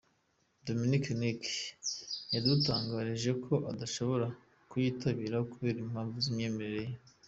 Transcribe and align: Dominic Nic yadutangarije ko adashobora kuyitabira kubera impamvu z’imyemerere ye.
Dominic 0.65 1.05
Nic 1.21 1.41
yadutangarije 2.33 3.31
ko 3.45 3.53
adashobora 3.71 4.27
kuyitabira 4.69 5.37
kubera 5.51 5.77
impamvu 5.85 6.15
z’imyemerere 6.25 6.79
ye. 6.87 6.95